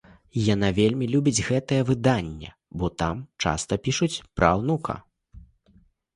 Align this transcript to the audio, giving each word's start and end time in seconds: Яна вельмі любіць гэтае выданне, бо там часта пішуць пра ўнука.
Яна 0.53 0.69
вельмі 0.77 1.09
любіць 1.15 1.43
гэтае 1.49 1.77
выданне, 1.89 2.49
бо 2.81 2.91
там 3.03 3.21
часта 3.47 3.73
пішуць 3.85 4.11
пра 4.41 4.53
ўнука. 4.65 4.99